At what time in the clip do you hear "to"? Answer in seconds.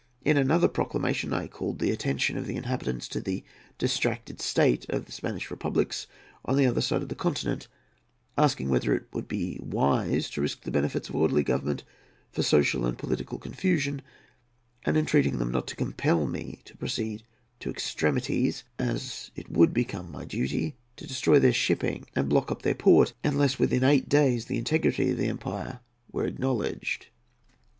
3.09-3.21, 10.31-10.41, 15.67-15.75, 16.65-16.75, 17.59-17.69, 20.95-21.05